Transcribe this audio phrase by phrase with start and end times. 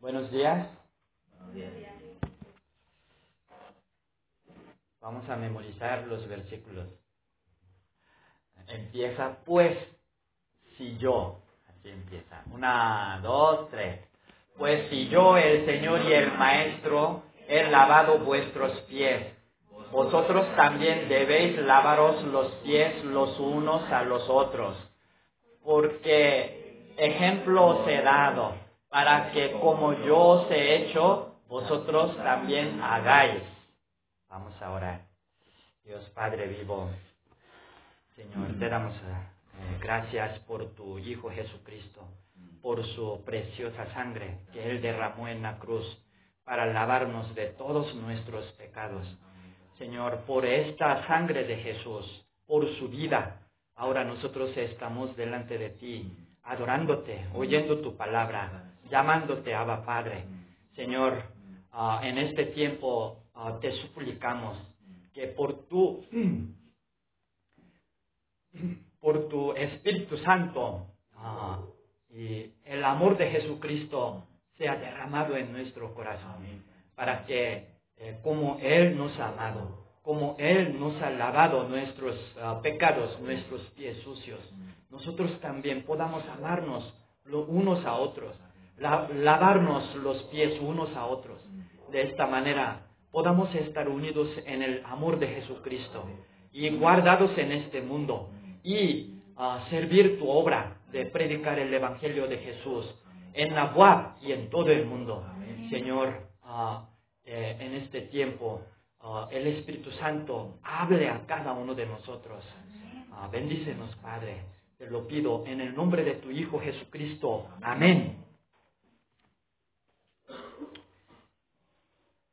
[0.00, 0.66] Buenos días.
[5.00, 6.88] Vamos a memorizar los versículos.
[8.68, 9.76] Empieza pues,
[10.78, 12.42] si yo, así empieza.
[12.52, 14.00] Una, dos, tres.
[14.56, 19.34] Pues si yo, el Señor y el Maestro, he lavado vuestros pies,
[19.92, 24.76] vosotros también debéis lavaros los pies los unos a los otros,
[25.62, 28.54] porque ejemplo os he dado,
[28.90, 33.42] para que como yo os he hecho, vosotros también hagáis.
[34.28, 35.00] Vamos a orar.
[35.84, 36.90] Dios Padre vivo,
[38.14, 42.06] Señor, te damos eh, gracias por tu Hijo Jesucristo,
[42.60, 45.86] por su preciosa sangre que Él derramó en la cruz
[46.44, 49.06] para lavarnos de todos nuestros pecados.
[49.78, 53.40] Señor, por esta sangre de Jesús, por su vida,
[53.76, 56.12] ahora nosotros estamos delante de ti,
[56.42, 60.24] adorándote, oyendo tu palabra, llamándote Abba Padre.
[60.74, 61.22] Señor,
[61.72, 64.58] ah, en este tiempo ah, te suplicamos
[65.14, 66.04] que por tu,
[69.00, 71.60] por tu Espíritu Santo ah,
[72.10, 74.26] y el amor de Jesucristo
[74.58, 80.78] sea derramado en nuestro corazón, para que eh, como Él nos ha amado, como Él
[80.78, 82.16] nos ha lavado nuestros
[82.62, 84.40] pecados, nuestros pies sucios,
[84.90, 86.92] nosotros también podamos amarnos
[87.32, 88.34] unos a otros,
[88.80, 91.40] lavarnos los pies unos a otros.
[91.92, 96.04] De esta manera podamos estar unidos en el amor de Jesucristo
[96.52, 98.30] y guardados en este mundo
[98.62, 102.86] y ah, servir tu obra de predicar el Evangelio de Jesús
[103.34, 105.24] en la UAP y en todo el mundo.
[105.68, 106.88] Señor, ah,
[107.24, 108.62] eh, en este tiempo,
[109.00, 112.44] ah, el Espíritu Santo hable a cada uno de nosotros.
[113.30, 114.44] bendícenos, Padre.
[114.78, 117.46] Te lo pido en el nombre de tu Hijo Jesucristo.
[117.60, 118.29] Amén.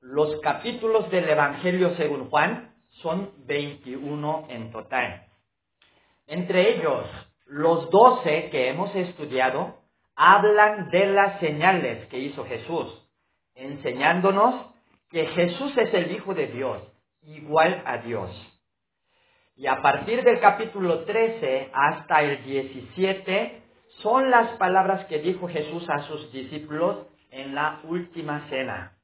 [0.09, 5.25] Los capítulos del Evangelio según Juan son 21 en total.
[6.27, 7.03] Entre ellos,
[7.45, 9.79] los 12 que hemos estudiado
[10.15, 13.05] hablan de las señales que hizo Jesús,
[13.53, 14.67] enseñándonos
[15.09, 16.81] que Jesús es el Hijo de Dios,
[17.23, 18.31] igual a Dios.
[19.57, 23.61] Y a partir del capítulo 13 hasta el 17
[24.01, 28.96] son las palabras que dijo Jesús a sus discípulos en la última cena.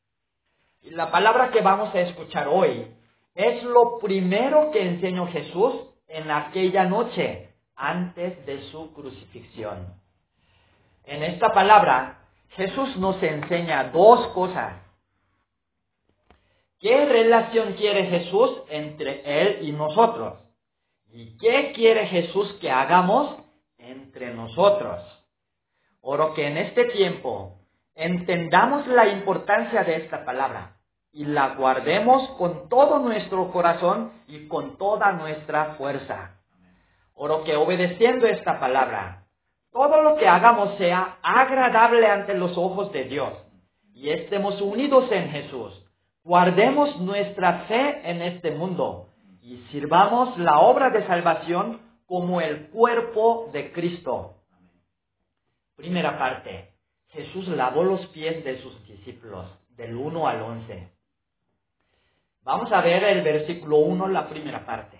[0.91, 2.93] La palabra que vamos a escuchar hoy
[3.35, 5.75] es lo primero que enseñó Jesús
[6.09, 9.93] en aquella noche antes de su crucifixión.
[11.05, 14.73] En esta palabra, Jesús nos enseña dos cosas.
[16.79, 20.37] ¿Qué relación quiere Jesús entre Él y nosotros?
[21.13, 23.37] ¿Y qué quiere Jesús que hagamos
[23.77, 24.99] entre nosotros?
[26.01, 27.57] Oro que en este tiempo
[27.95, 30.72] entendamos la importancia de esta palabra
[31.13, 36.39] y la guardemos con todo nuestro corazón y con toda nuestra fuerza.
[37.13, 39.25] Oro que obedeciendo esta palabra,
[39.71, 43.31] todo lo que hagamos sea agradable ante los ojos de Dios
[43.93, 45.79] y estemos unidos en Jesús.
[46.23, 49.09] Guardemos nuestra fe en este mundo
[49.41, 54.37] y sirvamos la obra de salvación como el cuerpo de Cristo.
[55.75, 56.71] Primera parte.
[57.09, 60.89] Jesús lavó los pies de sus discípulos, del 1 al 11.
[62.43, 64.99] Vamos a ver el versículo 1, la primera parte.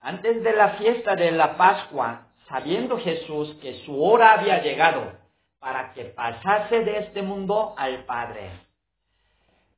[0.00, 5.12] Antes de la fiesta de la Pascua, sabiendo Jesús que su hora había llegado
[5.58, 8.50] para que pasase de este mundo al Padre.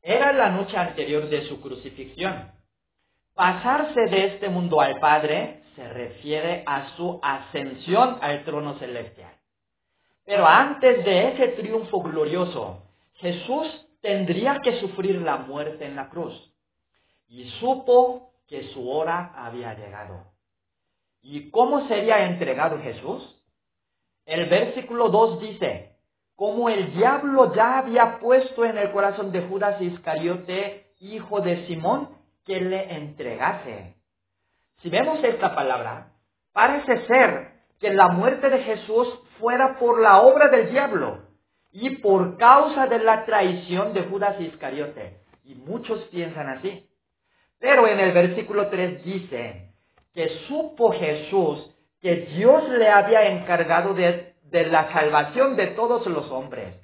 [0.03, 2.51] Era la noche anterior de su crucifixión.
[3.35, 9.33] Pasarse de este mundo al Padre se refiere a su ascensión al trono celestial.
[10.25, 12.83] Pero antes de ese triunfo glorioso,
[13.15, 16.54] Jesús tendría que sufrir la muerte en la cruz.
[17.35, 20.23] Y supo que su hora había llegado.
[21.21, 23.43] ¿Y cómo sería entregado Jesús?
[24.25, 25.97] El versículo 2 dice,
[26.37, 32.11] como el diablo ya había puesto en el corazón de Judas Iscariote, hijo de Simón,
[32.47, 33.97] que le entregase.
[34.81, 36.13] Si vemos esta palabra,
[36.53, 39.09] parece ser que la muerte de Jesús
[39.41, 41.25] fuera por la obra del diablo
[41.73, 45.19] y por causa de la traición de Judas Iscariote.
[45.43, 46.89] Y muchos piensan así.
[47.65, 49.71] Pero en el versículo 3 dice
[50.13, 51.71] que supo Jesús
[52.03, 56.75] que Dios le había encargado de, de la salvación de todos los hombres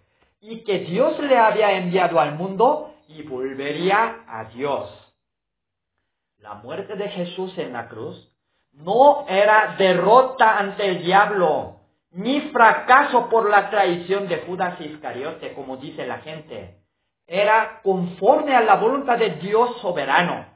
[0.40, 4.88] y que Dios le había enviado al mundo y volvería a Dios.
[6.38, 8.32] La muerte de Jesús en la cruz
[8.72, 11.76] no era derrota ante el diablo,
[12.12, 16.78] ni fracaso por la traición de Judas Iscariote, como dice la gente.
[17.26, 20.49] Era conforme a la voluntad de Dios soberano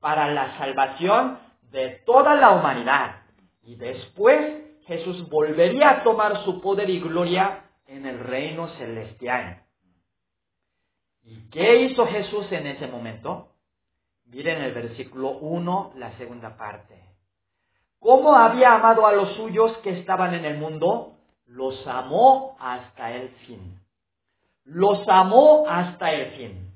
[0.00, 1.38] para la salvación
[1.70, 3.22] de toda la humanidad.
[3.62, 9.62] Y después Jesús volvería a tomar su poder y gloria en el reino celestial.
[11.22, 13.52] ¿Y qué hizo Jesús en ese momento?
[14.24, 17.00] Miren el versículo 1, la segunda parte.
[17.98, 21.16] ¿Cómo había amado a los suyos que estaban en el mundo?
[21.46, 23.78] Los amó hasta el fin.
[24.64, 26.69] Los amó hasta el fin.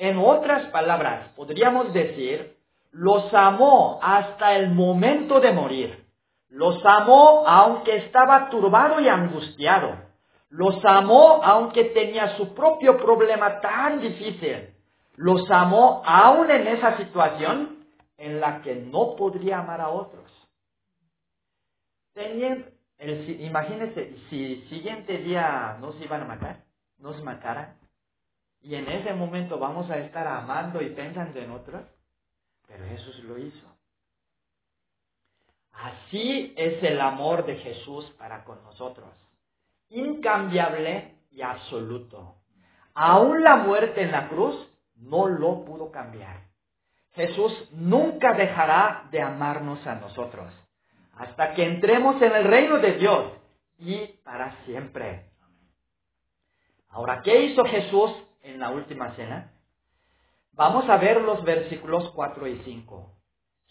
[0.00, 2.56] En otras palabras, podríamos decir,
[2.90, 6.06] los amó hasta el momento de morir.
[6.48, 9.94] Los amó aunque estaba turbado y angustiado.
[10.48, 14.70] Los amó aunque tenía su propio problema tan difícil.
[15.16, 17.84] Los amó aún en esa situación
[18.16, 20.24] en la que no podría amar a otros.
[23.38, 26.64] imagínense, si siguiente día nos iban a matar,
[26.98, 27.79] nos mataran,
[28.62, 31.82] y en ese momento vamos a estar amando y pensando en otros,
[32.66, 33.66] pero Jesús lo hizo.
[35.72, 39.08] Así es el amor de Jesús para con nosotros,
[39.88, 42.36] incambiable y absoluto.
[42.94, 44.54] Aún la muerte en la cruz
[44.96, 46.48] no lo pudo cambiar.
[47.12, 50.52] Jesús nunca dejará de amarnos a nosotros
[51.16, 53.32] hasta que entremos en el reino de Dios
[53.78, 55.26] y para siempre.
[56.88, 58.10] Ahora, ¿qué hizo Jesús
[58.42, 59.52] en la última cena?
[60.52, 63.14] Vamos a ver los versículos 4 y 5.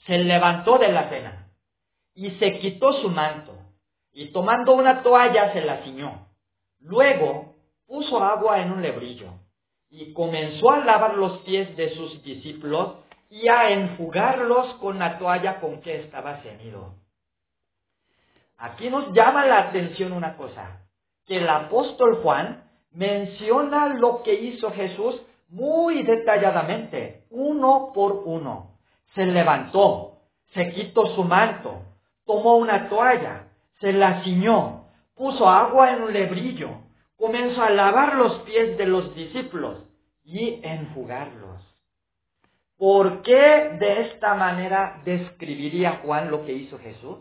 [0.06, 1.50] Se levantó de la cena
[2.14, 3.54] y se quitó su manto
[4.14, 6.28] y tomando una toalla se la ciñó.
[6.80, 7.56] Luego
[7.86, 9.34] puso agua en un lebrillo
[9.90, 12.98] y comenzó a lavar los pies de sus discípulos
[13.30, 16.96] y a enjugarlos con la toalla con que estaba ceñido.
[18.58, 20.82] Aquí nos llama la atención una cosa,
[21.26, 28.78] que el apóstol Juan menciona lo que hizo Jesús muy detalladamente, uno por uno.
[29.16, 30.20] Se levantó,
[30.54, 31.82] se quitó su manto,
[32.26, 33.48] tomó una toalla,
[33.80, 36.70] se la ciñó, puso agua en un lebrillo,
[37.18, 39.84] comenzó a lavar los pies de los discípulos
[40.24, 41.66] y enjugarlos.
[42.78, 47.18] ¿Por qué de esta manera describiría Juan lo que hizo Jesús?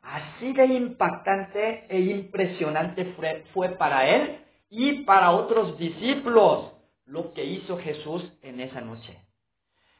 [0.00, 3.16] Así de impactante e impresionante
[3.52, 6.72] fue, para él y para otros discípulos
[7.06, 9.20] lo que hizo Jesús en esa noche.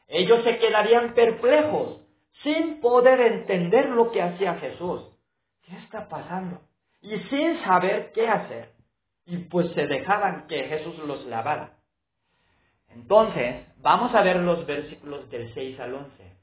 [0.07, 2.01] Ellos se quedarían perplejos,
[2.43, 5.01] sin poder entender lo que hacía Jesús.
[5.63, 6.61] ¿Qué está pasando?
[7.01, 8.73] Y sin saber qué hacer.
[9.25, 11.77] Y pues se dejaban que Jesús los lavara.
[12.89, 16.37] Entonces, vamos a ver los versículos del 6 al 11.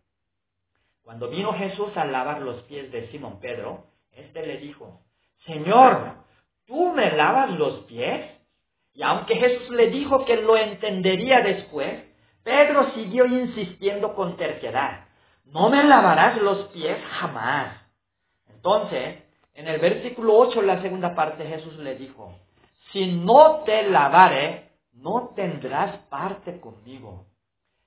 [1.03, 5.03] Cuando vino Jesús a lavar los pies de Simón Pedro, éste le dijo,
[5.47, 6.24] Señor,
[6.67, 8.31] ¿tú me lavas los pies?
[8.95, 12.05] Y aunque Jesús le dijo que lo entendería después,
[12.43, 15.07] Pedro siguió insistiendo con terquedad,
[15.47, 17.77] no me lavarás los pies jamás.
[18.49, 19.23] Entonces,
[19.55, 22.39] en el versículo 8, la segunda parte, Jesús le dijo,
[22.93, 27.27] si no te lavare, no tendrás parte conmigo.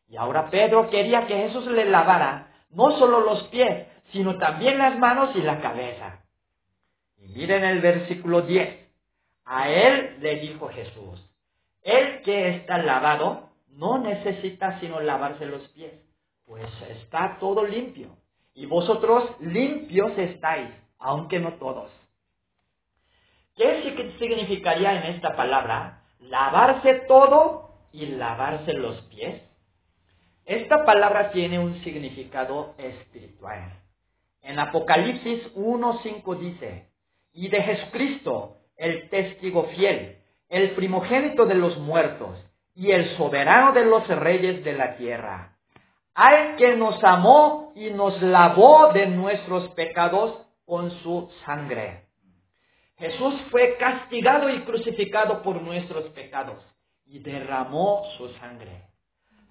[0.07, 4.97] Y ahora Pedro quería que Jesús le lavara no solo los pies, sino también las
[4.97, 6.23] manos y la cabeza.
[7.17, 8.87] Y miren el versículo 10.
[9.45, 11.23] A él le dijo Jesús,
[11.81, 15.93] el que está lavado no necesita sino lavarse los pies,
[16.45, 18.17] pues está todo limpio.
[18.53, 21.91] Y vosotros limpios estáis, aunque no todos.
[23.55, 23.83] ¿Qué
[24.19, 26.03] significaría en esta palabra?
[26.19, 29.41] Lavarse todo y lavarse los pies.
[30.45, 33.73] Esta palabra tiene un significado espiritual.
[34.41, 36.87] En Apocalipsis 1.5 dice,
[37.37, 40.17] y de Jesucristo, el testigo fiel,
[40.49, 42.35] el primogénito de los muertos
[42.73, 45.55] y el soberano de los reyes de la tierra,
[46.15, 52.05] al que nos amó y nos lavó de nuestros pecados con su sangre.
[52.97, 56.57] Jesús fue castigado y crucificado por nuestros pecados
[57.05, 58.85] y derramó su sangre.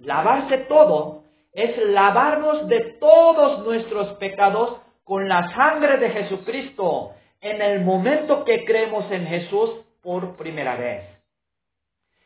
[0.00, 7.80] Lavarse todo es lavarnos de todos nuestros pecados con la sangre de Jesucristo en el
[7.80, 9.70] momento que creemos en Jesús
[10.02, 11.04] por primera vez.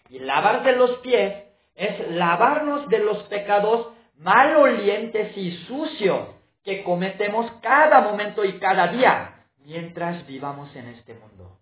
[0.09, 6.29] Y lavarse los pies es lavarnos de los pecados malolientes y sucios
[6.63, 11.59] que cometemos cada momento y cada día mientras vivamos en este mundo.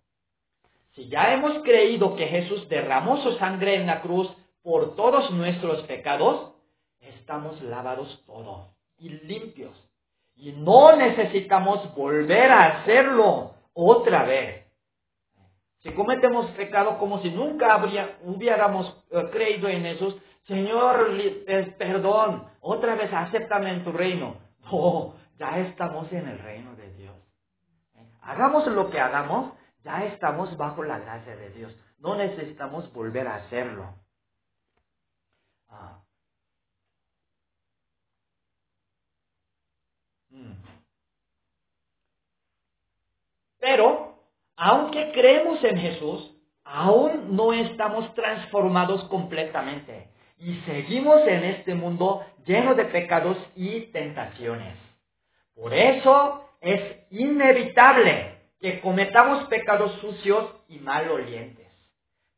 [0.93, 4.29] Si ya hemos creído que Jesús derramó su sangre en la cruz
[4.61, 6.53] por todos nuestros pecados,
[6.99, 9.88] estamos lavados todos y limpios.
[10.39, 14.65] Y no necesitamos volver a hacerlo otra vez.
[15.83, 17.77] Si cometemos pecado como si nunca
[18.23, 20.15] hubiéramos eh, creído en Jesús,
[20.47, 21.11] Señor,
[21.77, 24.37] perdón, otra vez acéptame en tu reino.
[24.71, 27.15] No, ya estamos en el reino de Dios.
[28.21, 29.53] Hagamos lo que hagamos,
[29.83, 31.75] ya estamos bajo la gracia de Dios.
[31.99, 33.93] No necesitamos volver a hacerlo.
[35.67, 35.99] Ah.
[43.59, 44.15] Pero,
[44.55, 50.09] aunque creemos en Jesús, aún no estamos transformados completamente
[50.39, 54.77] y seguimos en este mundo lleno de pecados y tentaciones.
[55.53, 56.81] Por eso es
[57.11, 61.67] inevitable que cometamos pecados sucios y malolientes.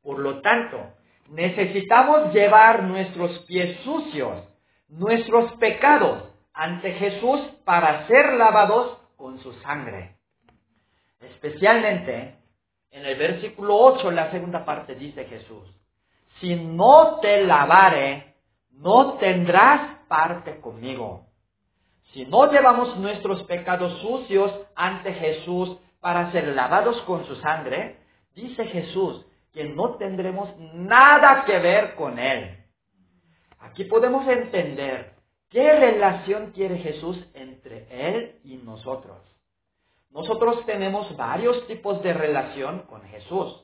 [0.01, 0.93] Por lo tanto,
[1.29, 4.43] necesitamos llevar nuestros pies sucios,
[4.87, 6.30] nuestros pecados,
[6.61, 10.17] ante Jesús para ser lavados con su sangre.
[11.19, 12.35] Especialmente
[12.91, 15.67] en el versículo 8, la segunda parte dice Jesús,
[16.39, 18.35] si no te lavare,
[18.73, 21.25] no tendrás parte conmigo.
[22.13, 27.97] Si no llevamos nuestros pecados sucios ante Jesús para ser lavados con su sangre,
[28.35, 32.55] dice Jesús que no tendremos nada que ver con Él.
[33.61, 35.20] Aquí podemos entender
[35.51, 39.19] qué relación quiere Jesús entre Él y nosotros.
[40.09, 43.63] Nosotros tenemos varios tipos de relación con Jesús.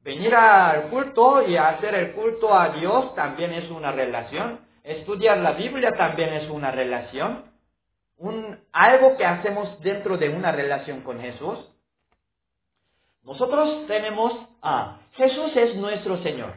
[0.00, 4.66] Venir al culto y hacer el culto a Dios también es una relación.
[4.82, 7.52] Estudiar la Biblia también es una relación.
[8.16, 11.58] Un, algo que hacemos dentro de una relación con Jesús.
[13.22, 16.54] Nosotros tenemos, ah, Jesús es nuestro Señor.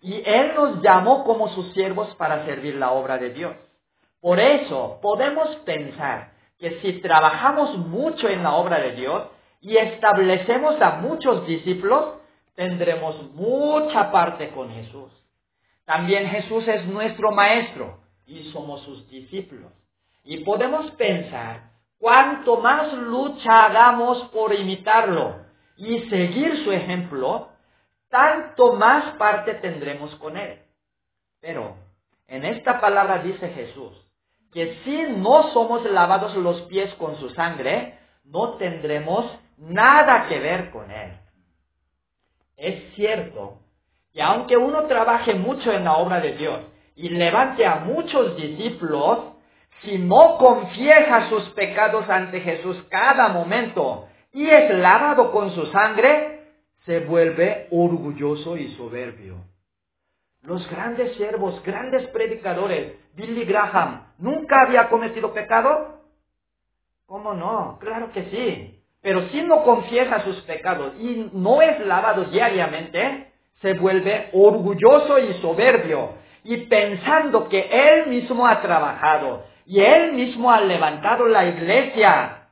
[0.00, 3.56] Y Él nos llamó como sus siervos para servir la obra de Dios.
[4.20, 9.28] Por eso podemos pensar que si trabajamos mucho en la obra de Dios
[9.60, 12.14] y establecemos a muchos discípulos,
[12.54, 15.12] tendremos mucha parte con Jesús.
[15.84, 19.72] También Jesús es nuestro Maestro y somos sus discípulos.
[20.24, 25.36] Y podemos pensar, cuanto más lucha hagamos por imitarlo
[25.76, 27.48] y seguir su ejemplo,
[28.08, 30.58] tanto más parte tendremos con Él.
[31.40, 31.76] Pero
[32.26, 33.92] en esta palabra dice Jesús
[34.52, 39.26] que si no somos lavados los pies con su sangre, no tendremos
[39.58, 41.12] nada que ver con Él.
[42.56, 43.58] Es cierto
[44.12, 46.60] que aunque uno trabaje mucho en la obra de Dios
[46.96, 49.18] y levante a muchos discípulos,
[49.82, 56.37] si no confiesa sus pecados ante Jesús cada momento y es lavado con su sangre,
[56.88, 59.34] se vuelve orgulloso y soberbio.
[60.40, 66.00] Los grandes siervos, grandes predicadores, Billy Graham, ¿nunca había cometido pecado?
[67.04, 67.76] ¿Cómo no?
[67.78, 68.82] Claro que sí.
[69.02, 75.34] Pero si no confiesa sus pecados y no es lavado diariamente, se vuelve orgulloso y
[75.42, 82.48] soberbio y pensando que él mismo ha trabajado y él mismo ha levantado la iglesia,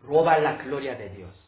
[0.00, 1.43] roba la gloria de Dios.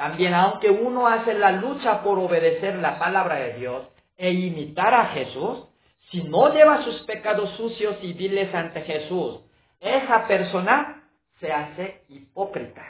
[0.00, 5.08] También aunque uno hace la lucha por obedecer la palabra de Dios e imitar a
[5.08, 5.68] Jesús,
[6.10, 9.40] si no lleva sus pecados sucios y viles ante Jesús,
[9.78, 11.02] esa persona
[11.38, 12.82] se hace hipócrita.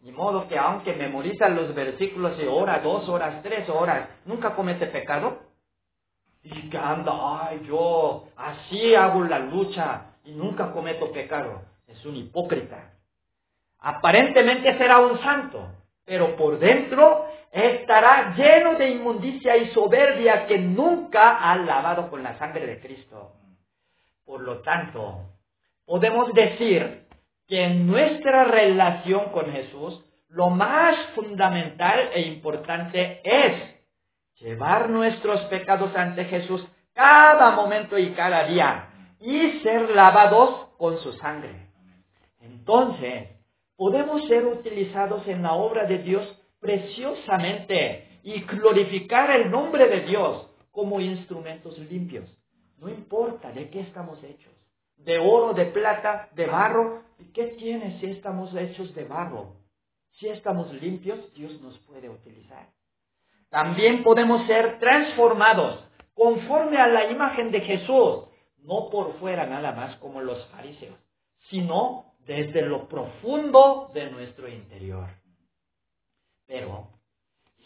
[0.00, 4.88] Ni modo que aunque memoriza los versículos de hora, dos horas, tres horas, nunca comete
[4.88, 5.38] pecado.
[6.42, 7.14] Y que anda,
[7.46, 11.62] ay, yo así hago la lucha y nunca cometo pecado.
[11.86, 12.92] Es un hipócrita.
[13.78, 21.36] Aparentemente será un santo, pero por dentro estará lleno de inmundicia y soberbia que nunca
[21.38, 23.32] ha lavado con la sangre de Cristo.
[24.24, 25.34] Por lo tanto,
[25.84, 27.08] podemos decir
[27.48, 33.80] que en nuestra relación con Jesús, lo más fundamental e importante es
[34.38, 36.64] llevar nuestros pecados ante Jesús
[36.94, 38.90] cada momento y cada día
[39.20, 41.68] y ser lavados con su sangre.
[42.40, 43.30] Entonces,
[43.80, 50.50] podemos ser utilizados en la obra de Dios preciosamente y glorificar el nombre de Dios
[50.70, 52.26] como instrumentos limpios.
[52.76, 54.52] No importa de qué estamos hechos
[54.98, 57.04] de oro, de plata, de barro.
[57.18, 59.56] ¿Y qué tiene si estamos hechos de barro?
[60.18, 62.68] Si estamos limpios, Dios nos puede utilizar.
[63.48, 65.82] También podemos ser transformados
[66.12, 68.26] conforme a la imagen de Jesús,
[68.58, 70.98] no por fuera nada más como los fariseos,
[71.48, 75.08] sino desde lo profundo de nuestro interior.
[76.46, 76.88] Pero,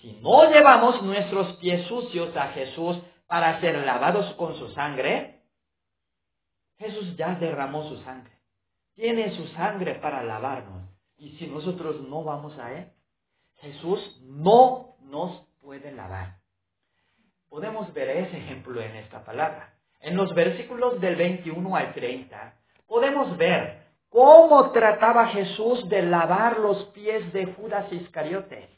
[0.00, 5.42] si no llevamos nuestros pies sucios a Jesús para ser lavados con su sangre,
[6.78, 8.32] Jesús ya derramó su sangre.
[8.94, 10.88] Tiene su sangre para lavarnos.
[11.16, 12.92] Y si nosotros no vamos a Él,
[13.56, 16.36] Jesús no nos puede lavar.
[17.48, 19.74] Podemos ver ese ejemplo en esta palabra.
[20.00, 22.54] En los versículos del 21 al 30,
[22.86, 23.83] podemos ver
[24.14, 28.68] cómo trataba Jesús de lavar los pies de Judas Iscariote.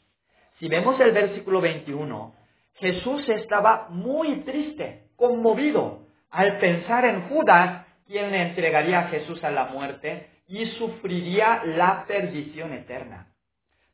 [0.57, 2.33] Si vemos el versículo 21,
[2.73, 9.51] Jesús estaba muy triste, conmovido, al pensar en Judas, quien le entregaría a Jesús a
[9.51, 13.27] la muerte y sufriría la perdición eterna.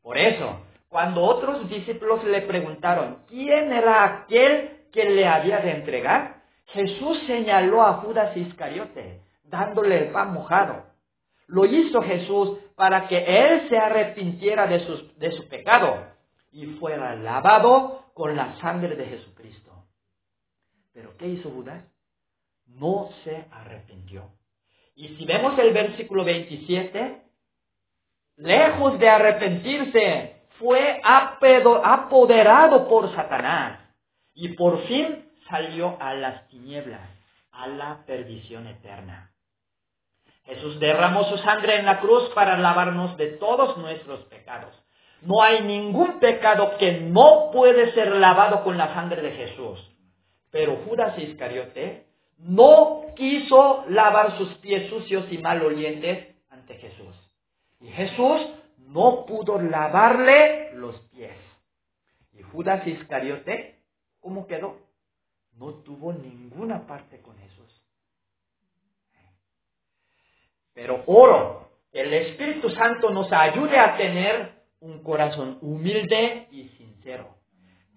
[0.01, 6.35] Por eso, cuando otros discípulos le preguntaron quién era aquel que le había de entregar,
[6.67, 10.92] Jesús señaló a Judas Iscariote, dándole el pan mojado.
[11.53, 16.03] Lo hizo Jesús para que él se arrepintiera de su, de su pecado
[16.51, 19.85] y fuera lavado con la sangre de Jesucristo.
[20.93, 21.83] Pero ¿qué hizo Judas?
[22.65, 24.31] No se arrepintió.
[24.95, 27.21] Y si vemos el versículo 27,
[28.37, 33.79] lejos de arrepentirse, fue apoderado por Satanás
[34.33, 37.07] y por fin salió a las tinieblas,
[37.51, 39.32] a la perdición eterna.
[40.45, 44.73] Jesús derramó su sangre en la cruz para lavarnos de todos nuestros pecados.
[45.21, 49.79] No hay ningún pecado que no puede ser lavado con la sangre de Jesús.
[50.51, 52.07] Pero Judas Iscariote
[52.37, 57.15] no quiso lavar sus pies sucios y malolientes ante Jesús.
[57.79, 58.41] Y Jesús
[58.77, 61.37] no pudo lavarle los pies.
[62.33, 63.79] Y Judas Iscariote,
[64.19, 64.77] ¿cómo quedó?
[65.57, 67.62] No tuvo ninguna parte con Jesús.
[70.73, 77.35] Pero oro, el Espíritu Santo nos ayude a tener un corazón humilde y sincero,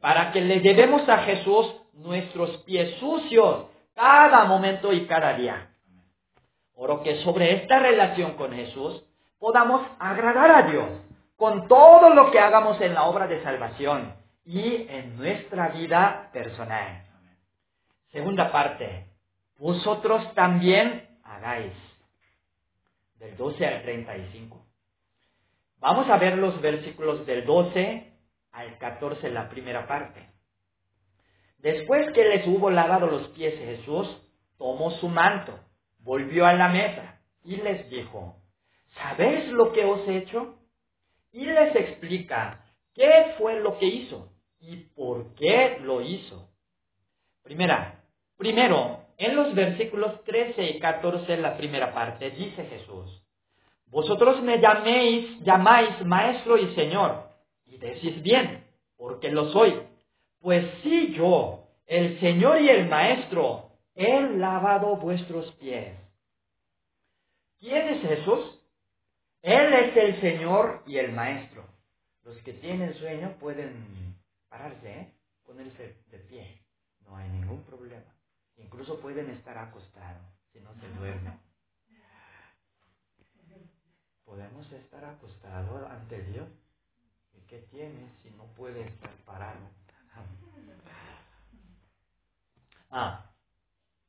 [0.00, 5.70] para que le llevemos a Jesús nuestros pies sucios cada momento y cada día.
[6.74, 9.02] Oro que sobre esta relación con Jesús
[9.38, 10.88] podamos agradar a Dios
[11.36, 14.14] con todo lo que hagamos en la obra de salvación
[14.44, 17.04] y en nuestra vida personal.
[18.12, 19.06] Segunda parte,
[19.58, 21.72] vosotros también hagáis
[23.18, 24.66] del 12 al 35.
[25.78, 28.12] Vamos a ver los versículos del 12
[28.52, 30.30] al 14, la primera parte.
[31.58, 34.08] Después que les hubo lavado los pies Jesús,
[34.58, 35.58] tomó su manto,
[35.98, 38.36] volvió a la mesa y les dijo,
[38.94, 40.58] ¿sabéis lo que os he hecho?
[41.32, 46.50] Y les explica qué fue lo que hizo y por qué lo hizo.
[47.42, 48.02] Primera,
[48.36, 53.22] primero, en los versículos 13 y 14, la primera parte, dice Jesús,
[53.86, 57.30] Vosotros me llaméis, llamáis maestro y señor,
[57.66, 58.64] y decís bien,
[58.96, 59.80] porque lo soy.
[60.40, 65.96] Pues si yo, el señor y el maestro, he lavado vuestros pies.
[67.60, 68.60] ¿Quién es Jesús?
[69.42, 71.64] Él es el señor y el maestro.
[72.24, 74.16] Los que tienen sueño pueden
[74.48, 75.12] pararse, ¿eh?
[75.46, 76.60] ponerse de pie.
[77.06, 78.15] No hay ningún problema.
[78.56, 81.38] Incluso pueden estar acostados si no se duermen.
[84.24, 86.48] ¿Podemos estar acostados ante Dios?
[87.34, 89.60] ¿Y qué tiene si no puede estar parado?
[92.88, 93.32] Ah,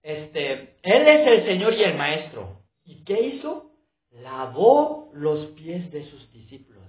[0.04, 2.62] este, Él es el Señor y el Maestro.
[2.86, 3.72] ¿Y qué hizo?
[4.12, 6.84] Lavó los pies de sus discípulos.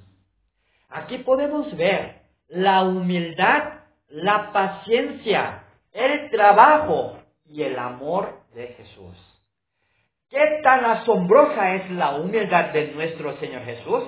[0.89, 7.18] Aquí podemos ver la humildad, la paciencia, el trabajo
[7.49, 9.17] y el amor de Jesús.
[10.31, 14.05] ¿Qué tan asombrosa es la humildad de nuestro Señor Jesús?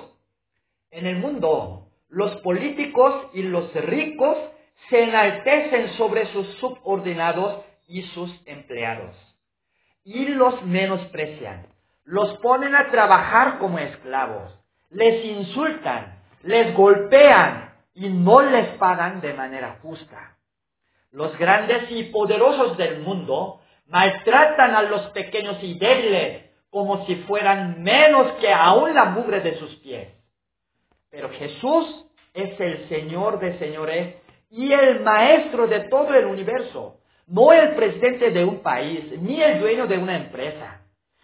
[0.91, 4.37] En el mundo, los políticos y los ricos
[4.89, 9.15] se enaltecen sobre sus subordinados y sus empleados
[10.03, 11.67] y los menosprecian,
[12.03, 14.57] los ponen a trabajar como esclavos,
[14.89, 20.37] les insultan, les golpean y no les pagan de manera justa.
[21.11, 27.83] Los grandes y poderosos del mundo maltratan a los pequeños y débiles como si fueran
[27.83, 30.07] menos que aún la mugre de sus pies.
[31.09, 34.15] Pero Jesús es el Señor de señores
[34.49, 39.59] y el Maestro de todo el universo, no el presidente de un país, ni el
[39.59, 40.81] dueño de una empresa.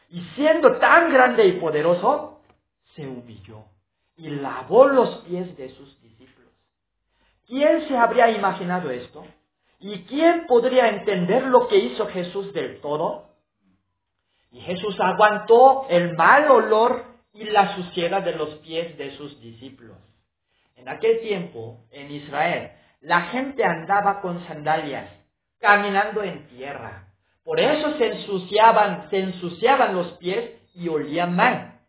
[0.10, 2.42] Y siendo tan grande y poderoso,
[2.96, 3.64] se humilló
[4.18, 6.52] y lavó los pies de sus discípulos.
[7.46, 9.26] ¿Quién se habría imaginado esto?
[9.80, 13.30] ¿Y quién podría entender lo que hizo Jesús del todo?
[14.52, 19.98] Y Jesús aguantó el mal olor y la suciedad de los pies de sus discípulos.
[20.76, 25.12] En aquel tiempo, en Israel, la gente andaba con sandalias,
[25.60, 27.08] caminando en tierra.
[27.44, 31.80] Por eso se ensuciaban, se ensuciaban los pies y olían mal.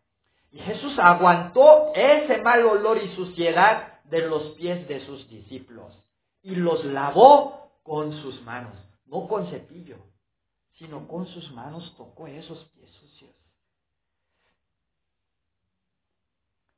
[0.51, 5.95] Y Jesús aguantó ese mal olor y suciedad de los pies de sus discípulos
[6.41, 9.97] y los lavó con sus manos, no con cepillo,
[10.77, 13.35] sino con sus manos tocó esos pies sucios.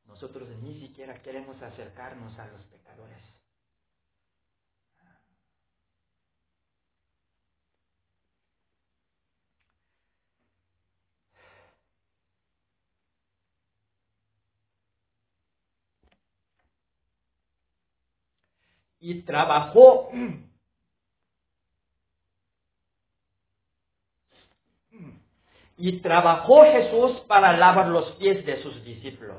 [0.05, 3.31] Nosotros ni siquiera queremos acercarnos a los pecadores.
[19.01, 20.09] y trabajó
[25.81, 29.37] y trabajó Jesús para lavar los pies de sus discípulos.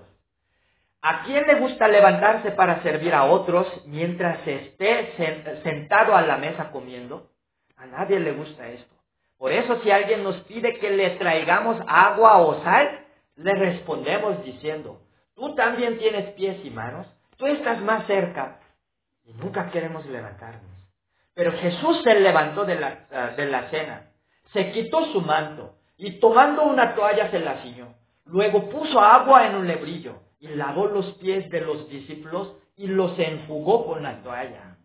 [1.01, 5.15] ¿A quién le gusta levantarse para servir a otros mientras esté
[5.63, 7.31] sentado a la mesa comiendo?
[7.77, 8.93] A nadie le gusta esto.
[9.39, 15.01] Por eso si alguien nos pide que le traigamos agua o sal, le respondemos diciendo,
[15.37, 18.59] tú también tienes pies y manos, tú estás más cerca,
[19.25, 20.73] y nunca queremos levantarnos.
[21.35, 24.11] Pero Jesús se levantó de la, de la cena,
[24.53, 27.95] se quitó su manto y tomando una toalla se la ciñó.
[28.25, 33.17] Luego puso agua en un lebrillo y lavó los pies de los discípulos y los
[33.19, 34.77] enjugó con la toalla.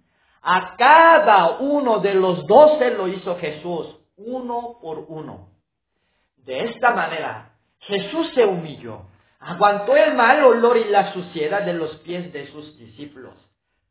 [0.44, 5.50] A cada uno de los doce lo hizo Jesús, uno por uno.
[6.38, 9.08] De esta manera, Jesús se humilló,
[9.40, 13.34] aguantó el mal olor y la suciedad de los pies de sus discípulos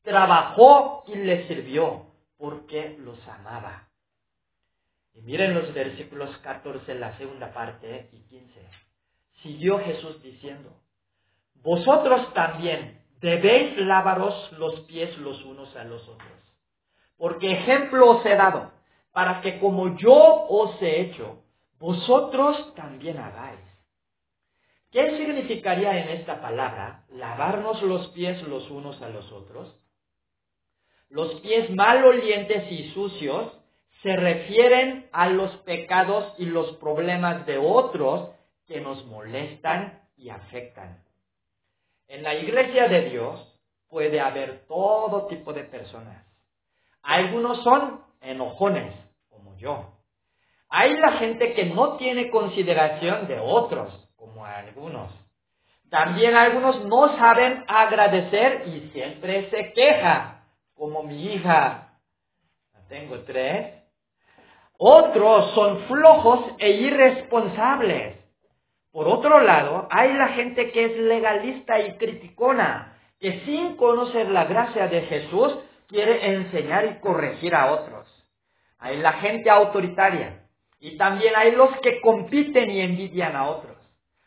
[0.07, 2.07] trabajó y les sirvió
[2.39, 3.86] porque los amaba.
[5.17, 8.61] Y miren los versículos 14, la segunda parte y 15.
[9.43, 10.71] Siguió Jesús diciendo,
[11.63, 16.55] vosotros también debéis lavaros los pies los unos a los otros,
[17.17, 18.73] porque ejemplo os he dado,
[19.13, 21.43] para que como yo os he hecho,
[21.79, 23.61] vosotros también hagáis.
[24.91, 29.79] ¿Qué significaría en esta palabra lavarnos los pies los unos a los otros?
[31.09, 33.53] Los pies malolientes y sucios
[34.03, 38.31] se refieren a los pecados y los problemas de otros
[38.67, 41.03] que nos molestan y afectan.
[42.09, 46.25] En la iglesia de Dios puede haber todo tipo de personas.
[47.03, 48.95] Algunos son enojones,
[49.29, 49.93] como yo.
[50.69, 55.13] Hay la gente que no tiene consideración de otros, como algunos.
[55.91, 60.43] También algunos no saben agradecer y siempre se quejan
[60.75, 61.87] como mi hija,
[62.89, 63.75] tengo tres.
[64.79, 68.17] Otros son flojos e irresponsables.
[68.93, 74.45] Por otro lado, hay la gente que es legalista y criticona, que sin conocer la
[74.45, 78.07] gracia de Jesús quiere enseñar y corregir a otros.
[78.79, 80.45] Hay la gente autoritaria
[80.79, 83.77] y también hay los que compiten y envidian a otros.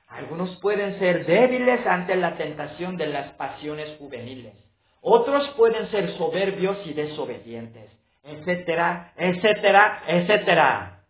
[0.07, 4.53] Algunos pueden ser débiles ante la tentación de las pasiones juveniles.
[5.01, 7.91] Otros pueden ser soberbios y desobedientes,
[8.29, 11.03] etcétera, etcétera, etcétera.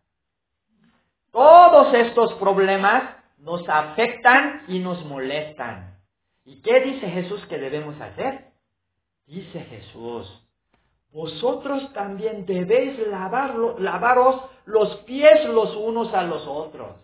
[1.31, 3.03] Todos estos problemas
[3.37, 5.97] nos afectan y nos molestan.
[6.45, 8.45] ¿Y qué dice Jesús que debemos hacer?
[9.27, 10.27] Dice Jesús,
[11.11, 16.95] vosotros también debéis lavaros los pies los unos a los otros.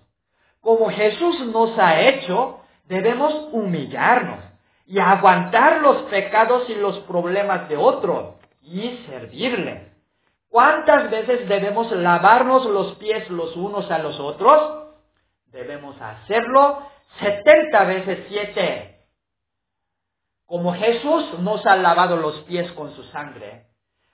[0.61, 4.43] Como Jesús nos ha hecho, debemos humillarnos
[4.87, 9.94] y aguantar los pecados y los problemas de otros y servirle.
[10.55, 14.87] ¿Cuántas veces debemos lavarnos los pies los unos a los otros?
[15.47, 16.87] Debemos hacerlo
[17.19, 19.01] 70 veces 7.
[20.45, 23.65] Como Jesús nos ha lavado los pies con su sangre,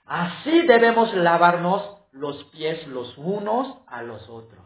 [0.08, 4.66] así debemos lavarnos los pies los unos a los otros.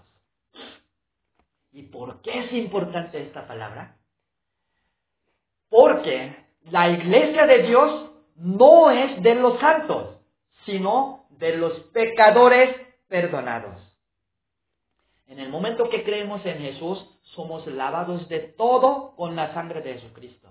[1.73, 3.97] ¿Y por qué es importante esta palabra?
[5.67, 6.37] Porque
[6.71, 10.15] la iglesia de Dios no es de los santos,
[10.65, 12.75] sino de los pecadores
[13.07, 13.81] perdonados.
[15.27, 19.95] En el momento que creemos en Jesús, somos lavados de todo con la sangre de
[19.95, 20.49] Jesucristo.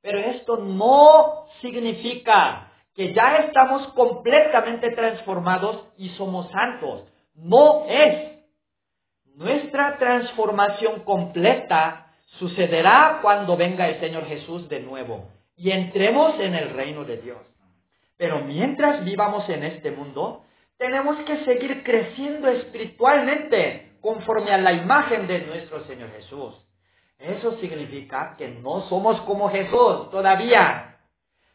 [0.00, 7.04] Pero esto no significa que ya estamos completamente transformados y somos santos.
[7.34, 8.32] No es.
[9.34, 16.70] Nuestra transformación completa sucederá cuando venga el Señor Jesús de nuevo y entremos en el
[16.70, 17.38] reino de Dios.
[18.22, 20.44] Pero mientras vivamos en este mundo,
[20.78, 26.54] tenemos que seguir creciendo espiritualmente conforme a la imagen de nuestro Señor Jesús.
[27.18, 31.00] Eso significa que no somos como Jesús todavía.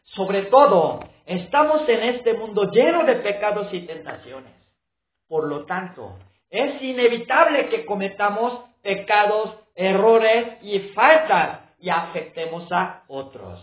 [0.04, 4.52] Sobre todo, estamos en este mundo lleno de pecados y tentaciones.
[5.26, 6.18] Por lo tanto,
[6.50, 13.58] es inevitable que cometamos pecados errores y faltas y afectemos a otros.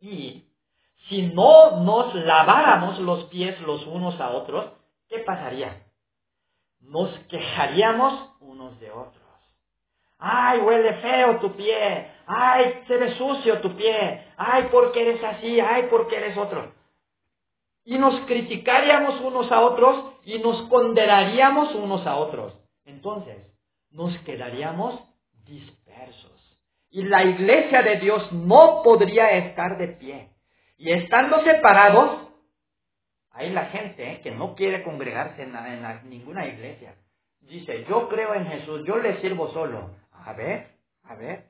[0.00, 0.48] Y
[1.08, 4.72] si no nos laváramos los pies los unos a otros,
[5.08, 5.82] ¿qué pasaría?
[6.80, 9.22] Nos quejaríamos unos de otros.
[10.18, 12.10] Ay, huele feo tu pie.
[12.26, 14.26] Ay, se ve sucio tu pie.
[14.36, 15.60] Ay, porque eres así.
[15.60, 16.72] Ay, porque eres otro.
[17.84, 22.54] Y nos criticaríamos unos a otros y nos condenaríamos unos a otros.
[22.86, 23.36] Entonces,
[23.90, 24.98] nos quedaríamos
[25.44, 26.32] dispersos.
[26.90, 30.33] Y la iglesia de Dios no podría estar de pie.
[30.84, 32.28] Y estando separados,
[33.32, 36.96] hay la gente que no quiere congregarse en, ninguna iglesia.
[37.40, 39.92] Dice, yo creo en Jesús, yo le sirvo solo.
[40.12, 40.72] A ver,
[41.04, 41.44] a ver.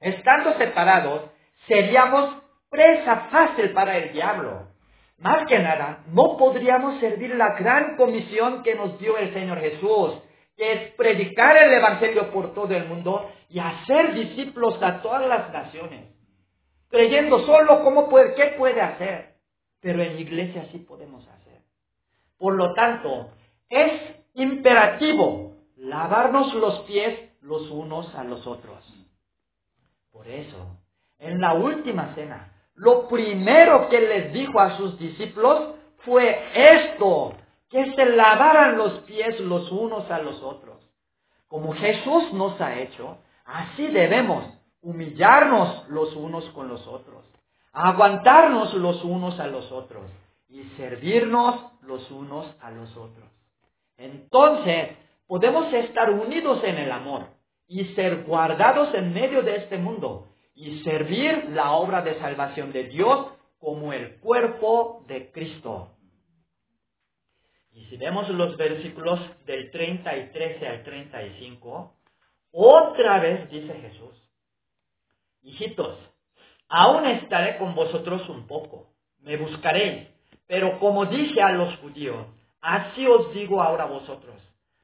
[0.00, 1.30] Estando separados,
[1.66, 2.34] seríamos
[2.70, 4.68] presa fácil para el diablo.
[5.18, 10.14] Más que nada, no podríamos servir la gran comisión que nos dio el Señor Jesús,
[10.56, 15.52] que es predicar el Evangelio por todo el mundo y hacer discípulos a todas las
[15.52, 16.17] naciones.
[16.90, 19.34] Creyendo solo cómo qué puede hacer.
[19.80, 21.62] Pero en la iglesia sí podemos hacer.
[22.38, 23.30] Por lo tanto,
[23.68, 23.92] es
[24.34, 28.84] imperativo lavarnos los pies los unos a los otros.
[30.12, 30.78] Por eso,
[31.18, 37.34] en la última cena, lo primero que les dijo a sus discípulos fue esto,
[37.68, 40.88] que se lavaran los pies los unos a los otros.
[41.48, 44.44] Como Jesús nos ha hecho, así debemos
[44.88, 47.22] humillarnos los unos con los otros,
[47.72, 50.10] aguantarnos los unos a los otros
[50.48, 53.28] y servirnos los unos a los otros.
[53.98, 54.96] Entonces,
[55.26, 57.26] podemos estar unidos en el amor
[57.66, 62.84] y ser guardados en medio de este mundo y servir la obra de salvación de
[62.84, 63.26] Dios
[63.58, 65.90] como el cuerpo de Cristo.
[67.72, 71.94] Y si vemos los versículos del 33 al 35,
[72.52, 74.27] otra vez dice Jesús,
[75.42, 75.98] hijitos,
[76.68, 78.88] aún estaré con vosotros un poco,
[79.20, 80.08] me buscaréis,
[80.46, 82.26] pero como dije a los judíos,
[82.60, 84.36] así os digo ahora a vosotros,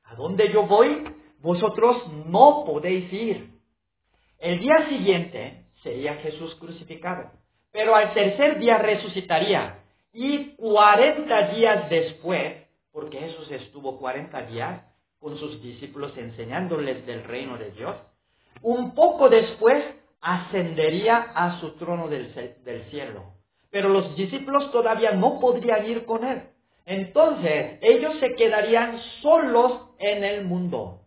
[0.05, 1.05] a dónde yo voy,
[1.40, 3.51] vosotros no podéis ir.
[4.38, 7.31] El día siguiente sería Jesús crucificado,
[7.71, 9.81] pero al tercer día resucitaría
[10.12, 14.83] y cuarenta días después, porque Jesús estuvo cuarenta días
[15.19, 17.97] con sus discípulos enseñándoles del reino de Dios,
[18.62, 19.85] un poco después
[20.25, 22.33] ascendería a su trono del,
[22.91, 23.35] cielo.
[23.71, 26.49] Pero los discípulos todavía no podrían ir con él.
[26.87, 31.03] Entonces ellos se quedarían solos en el mundo.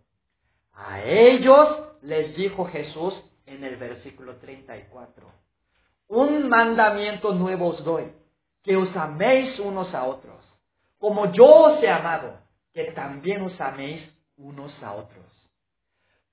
[0.73, 1.67] A ellos
[2.03, 3.15] les dijo Jesús
[3.47, 5.27] en el versículo 34,
[6.09, 8.11] un mandamiento nuevo os doy,
[8.63, 10.37] que os améis unos a otros,
[10.99, 12.37] como yo os he amado,
[12.73, 14.03] que también os améis
[14.37, 15.36] unos a otros.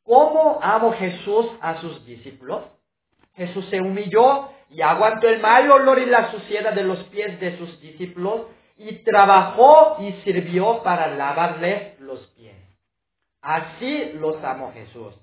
[0.04, 2.62] ¿Cómo amó Jesús a sus discípulos?
[3.34, 7.58] Jesús se humilló y aguantó el mal olor y la suciedad de los pies de
[7.58, 8.42] sus discípulos
[8.76, 12.56] y trabajó y sirvió para lavarles los pies.
[13.40, 15.14] Así los amó Jesús.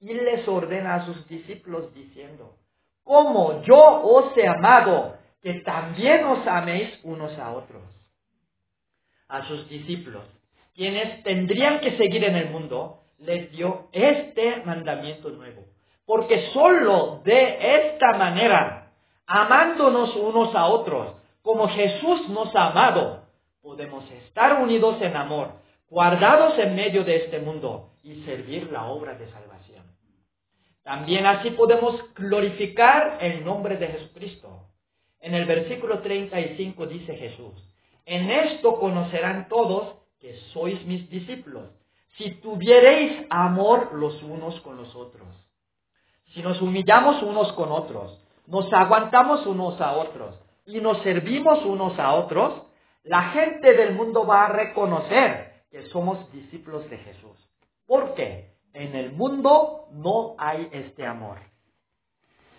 [0.00, 2.54] Y les ordena a sus discípulos diciendo,
[3.02, 7.82] como yo os he amado, que también os améis unos a otros.
[9.28, 10.24] A sus discípulos,
[10.74, 15.64] quienes tendrían que seguir en el mundo, les dio este mandamiento nuevo.
[16.06, 18.92] Porque solo de esta manera,
[19.26, 23.24] amándonos unos a otros, como Jesús nos ha amado,
[23.60, 25.52] podemos estar unidos en amor,
[25.90, 29.84] guardados en medio de este mundo y servir la obra de salvación.
[30.82, 34.68] También así podemos glorificar el nombre de Jesucristo.
[35.20, 37.52] En el versículo 35 dice Jesús,
[38.06, 41.68] en esto conocerán todos que sois mis discípulos,
[42.18, 45.28] si tuviereis amor los unos con los otros.
[46.34, 51.98] Si nos humillamos unos con otros, nos aguantamos unos a otros y nos servimos unos
[51.98, 52.62] a otros,
[53.04, 57.36] la gente del mundo va a reconocer que somos discípulos de Jesús.
[57.86, 58.56] ¿Por qué?
[58.74, 61.38] En el mundo no hay este amor.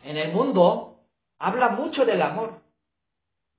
[0.03, 1.01] En el mundo
[1.37, 2.61] habla mucho del amor.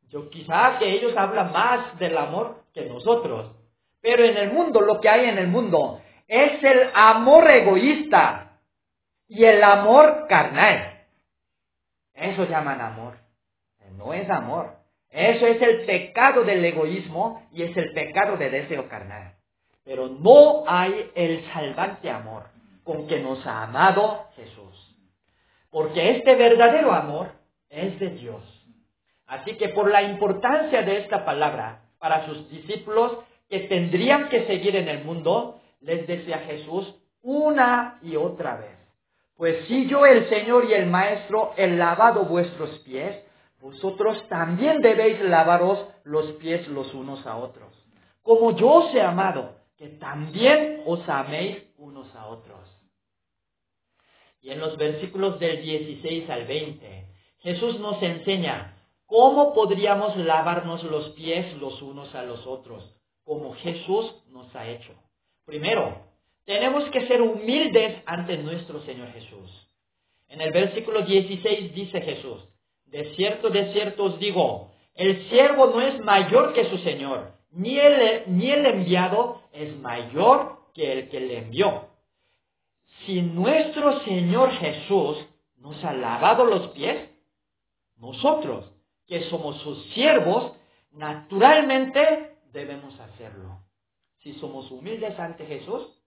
[0.09, 3.60] Yo quizás que ellos hablan más del amor que nosotros.
[4.01, 8.61] Pero en el mundo, lo que hay en el mundo es el amor egoísta
[9.29, 11.05] y el amor carnal.
[12.15, 13.19] Eso llaman amor.
[13.97, 14.77] No es amor.
[15.11, 19.35] Eso es el pecado del egoísmo y es el pecado de deseo carnal.
[19.85, 22.45] Pero no hay el salvante amor
[22.85, 24.97] con que nos ha amado Jesús.
[25.71, 27.33] Porque este verdadero amor
[27.69, 28.43] es de Dios.
[29.27, 33.19] Así que por la importancia de esta palabra para sus discípulos
[33.51, 38.79] que tendrían que seguir en el mundo, les decía Jesús una y otra vez.
[39.37, 43.25] Pues si yo, el Señor y el Maestro, he lavado vuestros pies,
[43.61, 47.73] vosotros también debéis lavaros los pies los unos a otros.
[48.23, 52.61] Como yo os he amado, que también os améis unos a otros.
[54.43, 57.07] Y en los versículos del 16 al 20,
[57.39, 62.95] Jesús nos enseña cómo podríamos lavarnos los pies los unos a los otros,
[63.31, 64.93] como Jesús nos ha hecho.
[65.45, 66.01] Primero,
[66.47, 69.69] tenemos que ser humildes ante nuestro Señor Jesús.
[70.27, 72.43] En el versículo 16 dice Jesús,
[72.87, 77.79] de cierto, de cierto os digo, el siervo no es mayor que su Señor, ni
[77.79, 81.87] el, ni el enviado es mayor que el que le envió.
[83.07, 85.25] Si nuestro Señor Jesús
[85.57, 87.09] nos ha lavado los pies,
[87.97, 88.73] nosotros,
[89.07, 90.53] que somos sus siervos,
[90.91, 93.61] naturalmente debemos hacerlo.
[94.23, 96.01] Si somos humildes ante Jesús,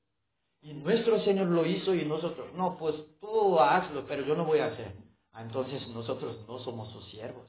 [0.62, 4.60] y nuestro Señor lo hizo y nosotros, no, pues tú hazlo, pero yo no voy
[4.60, 4.93] a hacer.
[5.34, 7.45] Ah, entonces nosotros no somos sus siervos.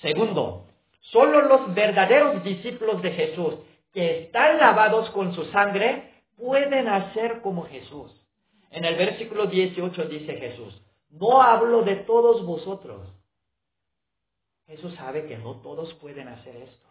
[0.00, 0.66] Segundo,
[1.00, 3.54] solo los verdaderos discípulos de Jesús
[3.92, 8.10] que están lavados con su sangre pueden hacer como Jesús.
[8.70, 13.06] En el versículo 18 dice Jesús, no hablo de todos vosotros.
[14.66, 16.83] Jesús sabe que no todos pueden hacer esto.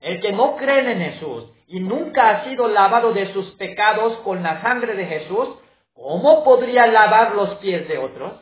[0.00, 4.42] El que no cree en Jesús y nunca ha sido lavado de sus pecados con
[4.42, 5.48] la sangre de Jesús,
[5.92, 8.40] ¿cómo podría lavar los pies de otros?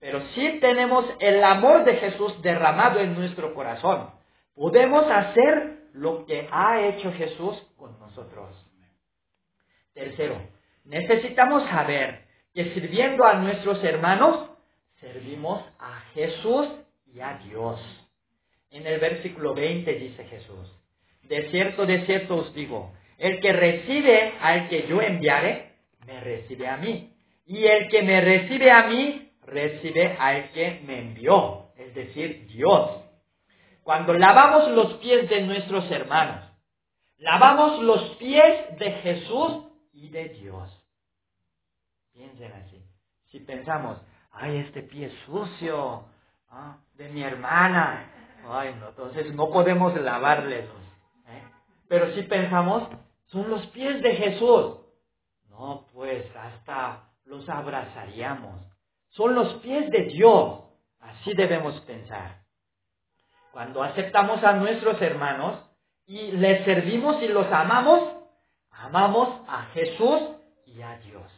[0.00, 4.10] Pero si tenemos el amor de Jesús derramado en nuestro corazón,
[4.54, 8.48] podemos hacer lo que ha hecho Jesús con nosotros.
[9.92, 10.40] Tercero,
[10.84, 14.48] necesitamos saber que sirviendo a nuestros hermanos,
[15.00, 16.68] servimos a Jesús
[17.06, 17.80] y a Dios.
[18.70, 20.72] En el versículo 20 dice Jesús,
[21.24, 25.72] de cierto, de cierto os digo, el que recibe al que yo enviare,
[26.06, 27.14] me recibe a mí.
[27.46, 33.02] Y el que me recibe a mí, recibe al que me envió, es decir, Dios.
[33.82, 36.44] Cuando lavamos los pies de nuestros hermanos,
[37.18, 40.70] lavamos los pies de Jesús y de Dios.
[42.12, 42.82] Piensen así.
[43.30, 43.98] Si pensamos,
[44.32, 46.04] ay, este pie es sucio,
[46.48, 50.64] ah, de mi hermana, ay, no, entonces no podemos lavarles.
[50.64, 51.42] ¿eh?
[51.88, 52.88] Pero si pensamos,
[53.26, 54.76] son los pies de Jesús.
[55.48, 58.60] No, pues hasta los abrazaríamos.
[59.10, 60.60] Son los pies de Dios.
[61.00, 62.42] Así debemos pensar.
[63.52, 65.58] Cuando aceptamos a nuestros hermanos
[66.06, 68.16] y les servimos y los amamos,
[68.70, 70.20] amamos a Jesús
[70.66, 71.30] y a Dios.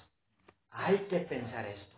[0.70, 1.96] Hay que pensar esto.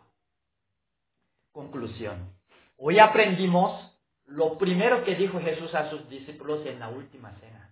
[1.53, 2.33] Conclusión.
[2.77, 3.94] Hoy aprendimos
[4.35, 7.71] lo primero que dijo Jesús a sus discípulos en la última cena.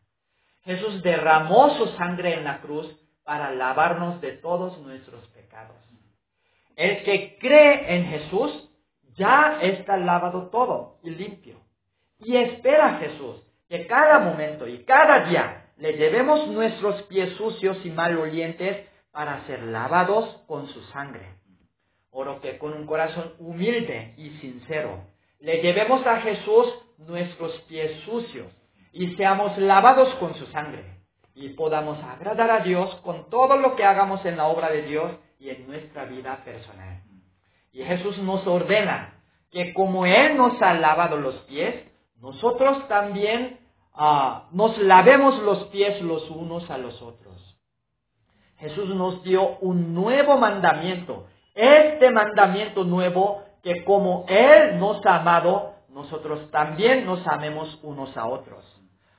[0.63, 2.87] Jesús derramó su sangre en la cruz
[3.25, 5.77] para lavarnos de todos nuestros pecados.
[6.77, 8.71] El que cree en Jesús
[9.17, 11.61] ya está lavado todo y limpio.
[12.19, 17.85] Y espera a Jesús que cada momento y cada día le llevemos nuestros pies sucios
[17.85, 21.35] y malolientes para ser lavados con su sangre.
[22.11, 25.12] Oro que con un corazón humilde y sincero
[25.43, 28.47] le llevemos a Jesús nuestros pies sucios
[28.93, 30.85] y seamos lavados con su sangre
[31.35, 35.11] y podamos agradar a Dios con todo lo que hagamos en la obra de Dios
[35.41, 37.03] y en nuestra vida personal.
[37.73, 41.75] Y Jesús nos ordena que como Él nos ha lavado los pies,
[42.21, 43.59] nosotros también
[43.95, 47.59] ah, nos lavemos los pies los unos a los otros.
[48.59, 51.27] Jesús nos dio un nuevo mandamiento.
[51.53, 58.27] Este mandamiento nuevo que como Él nos ha amado, nosotros también nos amemos unos a
[58.27, 58.65] otros.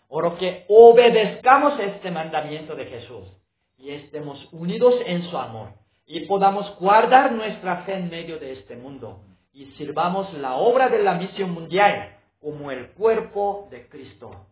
[0.07, 3.27] Oro que obedezcamos este mandamiento de Jesús
[3.77, 5.69] y estemos unidos en su amor
[6.05, 9.21] y podamos guardar nuestra fe en medio de este mundo
[9.53, 14.47] y sirvamos la obra de la misión mundial como el cuerpo de Cristo.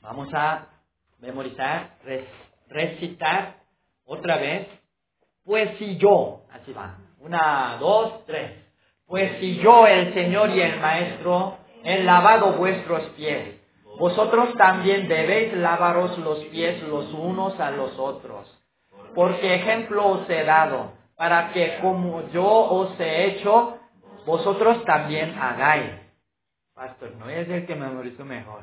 [0.00, 0.68] Vamos a
[1.18, 1.96] memorizar,
[2.68, 3.56] recitar
[4.04, 4.68] otra vez.
[5.44, 8.52] Pues si yo, así va, una, dos, tres.
[9.06, 13.60] Pues si yo, el Señor y el Maestro, he lavado vuestros pies,
[13.98, 18.50] vosotros también debéis lavaros los pies los unos a los otros.
[19.14, 23.78] Porque ejemplo os he dado, para que como yo os he hecho,
[24.26, 25.92] vosotros también hagáis.
[26.74, 28.62] Pastor, no es el que memorizo mejor.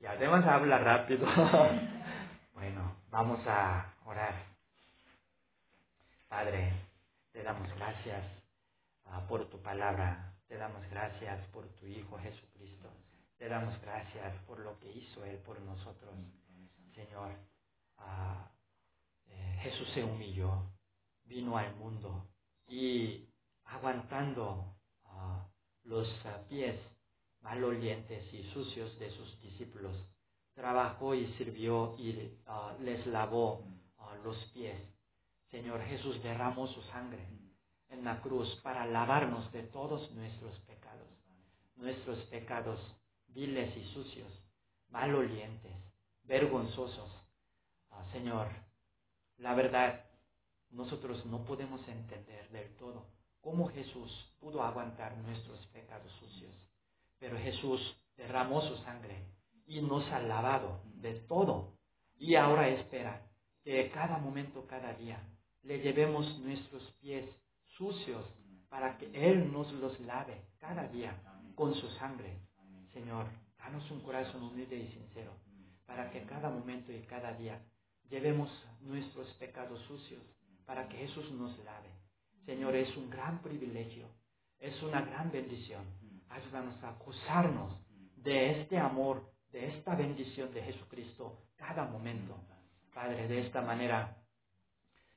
[0.00, 1.26] Y además habla rápido.
[2.54, 4.34] bueno, vamos a orar.
[6.28, 6.72] Padre,
[7.36, 8.24] te damos gracias
[9.04, 10.34] ah, por tu palabra.
[10.48, 12.88] Te damos gracias por tu Hijo Jesucristo.
[13.36, 16.14] Te damos gracias por lo que hizo Él por nosotros.
[16.94, 17.36] Señor,
[17.98, 18.50] ah,
[19.26, 20.72] eh, Jesús se humilló.
[21.24, 22.26] vino al mundo
[22.68, 23.28] y
[23.64, 24.74] aguantando
[25.04, 25.46] ah,
[25.84, 26.08] los
[26.48, 26.80] pies
[27.42, 29.94] malolientes y sucios de sus discípulos,
[30.54, 32.32] trabajó y sirvió y
[32.80, 33.62] les lavó
[34.24, 34.95] los pies.
[35.56, 37.26] Señor Jesús derramó su sangre
[37.88, 41.08] en la cruz para lavarnos de todos nuestros pecados,
[41.76, 42.78] nuestros pecados
[43.28, 44.30] viles y sucios,
[44.90, 45.72] malolientes,
[46.24, 47.10] vergonzosos.
[48.12, 48.48] Señor,
[49.38, 50.04] la verdad,
[50.72, 53.06] nosotros no podemos entender del todo
[53.40, 56.52] cómo Jesús pudo aguantar nuestros pecados sucios.
[57.18, 57.80] Pero Jesús
[58.18, 59.24] derramó su sangre
[59.66, 61.78] y nos ha lavado de todo.
[62.18, 63.22] Y ahora espera
[63.64, 65.18] que cada momento, cada día,
[65.66, 67.28] le llevemos nuestros pies
[67.76, 68.24] sucios
[68.68, 71.20] para que Él nos los lave cada día
[71.56, 72.38] con su sangre.
[72.92, 73.26] Señor,
[73.58, 75.32] danos un corazón humilde y sincero
[75.84, 77.60] para que cada momento y cada día
[78.08, 78.48] llevemos
[78.80, 80.22] nuestros pecados sucios
[80.66, 81.90] para que Jesús nos lave.
[82.44, 84.08] Señor, es un gran privilegio,
[84.60, 85.84] es una gran bendición.
[86.28, 87.72] Ayúdanos a acusarnos
[88.16, 92.36] de este amor, de esta bendición de Jesucristo cada momento.
[92.94, 94.15] Padre, de esta manera,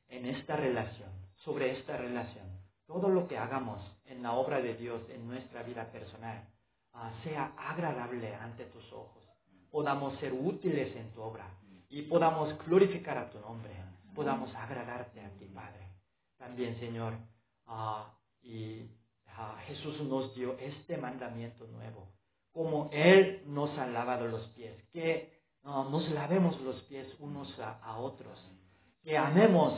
[0.10, 2.46] en esta relación, sobre esta relación,
[2.86, 6.48] todo lo que hagamos en la obra de Dios, en nuestra vida personal,
[6.94, 9.24] ah, sea agradable ante tus ojos,
[9.72, 11.48] podamos ser útiles en tu obra
[11.90, 13.72] y podamos glorificar a tu nombre.
[14.16, 15.88] Podamos agradarte a ti, Padre.
[16.38, 17.14] También, Señor,
[17.68, 18.90] ah, y
[19.28, 22.12] ah, Jesús nos dio este mandamiento nuevo,
[22.52, 28.40] como Él nos ha lavado los pies, que nos lavemos los pies unos a, otros,
[29.04, 29.74] que amemos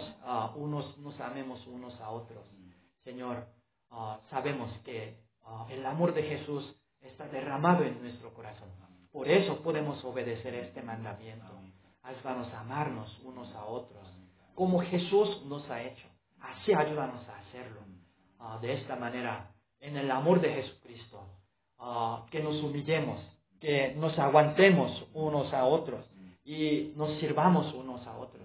[0.56, 2.44] unos, nos amemos unos a otros.
[3.04, 3.48] Señor,
[4.30, 5.20] sabemos que
[5.70, 8.70] el amor de Jesús está derramado en nuestro corazón.
[9.12, 11.46] Por eso podemos obedecer este mandamiento.
[12.04, 14.12] Ayúdanos a amarnos unos a otros
[14.56, 16.08] como Jesús nos ha hecho.
[16.40, 17.82] Así ayúdanos a hacerlo.
[18.40, 21.24] Ah, de esta manera, en el amor de Jesucristo,
[21.80, 23.20] ah, que nos humillemos,
[23.60, 26.06] que nos aguantemos unos a otros
[26.44, 28.44] y nos sirvamos unos a otros.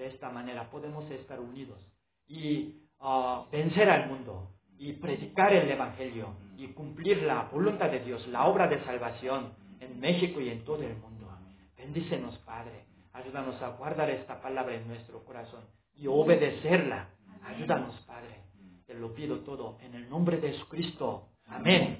[0.00, 1.78] De esta manera podemos estar unidos
[2.26, 4.48] y ah, vencer al mundo
[4.78, 10.00] y predicar el Evangelio y cumplir la voluntad de Dios, la obra de salvación en
[10.00, 11.28] México y en todo el mundo.
[11.76, 12.86] Bendícenos, Padre.
[13.12, 15.60] Ayúdanos a guardar esta palabra en nuestro corazón
[15.94, 17.10] y obedecerla.
[17.44, 18.36] Ayúdanos, Padre.
[18.86, 21.28] Te lo pido todo en el nombre de Jesucristo.
[21.44, 21.98] Amén.